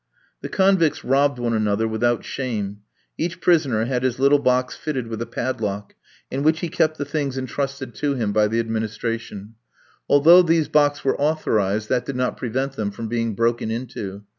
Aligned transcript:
The 0.41 0.49
convicts 0.49 1.03
robbed 1.05 1.37
one 1.37 1.53
another 1.53 1.87
without 1.87 2.25
shame. 2.25 2.79
Each 3.19 3.39
prisoner 3.39 3.85
had 3.85 4.01
his 4.01 4.17
little 4.17 4.39
box 4.39 4.75
fitted 4.75 5.05
with 5.05 5.21
a 5.21 5.27
padlock, 5.27 5.93
in 6.31 6.41
which 6.41 6.61
he 6.61 6.69
kept 6.69 6.97
the 6.97 7.05
things 7.05 7.37
entrusted 7.37 7.93
to 7.93 8.15
him 8.15 8.33
by 8.33 8.47
the 8.47 8.59
administration. 8.59 9.53
Although 10.09 10.41
these 10.41 10.69
boxes 10.69 11.05
were 11.05 11.21
authorised, 11.21 11.87
that 11.89 12.05
did 12.07 12.15
not 12.15 12.35
prevent 12.37 12.71
them 12.71 12.89
from 12.89 13.09
being 13.09 13.35
broken 13.35 13.69
into. 13.69 14.23